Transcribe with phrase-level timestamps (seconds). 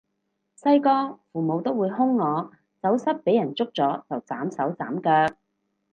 [0.59, 2.51] 細個父母都會兇我
[2.81, 5.35] 走失畀人捉咗就斬手斬腳